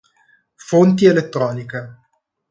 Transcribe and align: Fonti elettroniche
Fonti 0.55 1.05
elettroniche 1.05 1.79